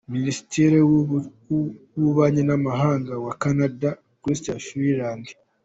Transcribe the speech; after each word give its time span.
Minisitiri 0.13 0.77
w’Ububanyi 0.89 2.41
n’Amahanga 2.49 3.13
wa 3.25 3.33
Canada, 3.41 3.89
Chrystia 4.21 4.55
Freeland 4.65 5.25